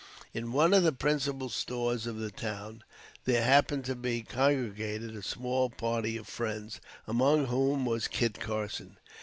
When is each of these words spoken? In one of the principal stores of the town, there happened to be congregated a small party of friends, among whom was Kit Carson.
In 0.33 0.51
one 0.51 0.73
of 0.73 0.81
the 0.81 0.91
principal 0.91 1.47
stores 1.49 2.07
of 2.07 2.17
the 2.17 2.31
town, 2.31 2.83
there 3.25 3.43
happened 3.43 3.85
to 3.85 3.93
be 3.93 4.23
congregated 4.23 5.15
a 5.15 5.21
small 5.21 5.69
party 5.69 6.17
of 6.17 6.27
friends, 6.27 6.81
among 7.05 7.45
whom 7.45 7.85
was 7.85 8.07
Kit 8.07 8.39
Carson. 8.39 8.97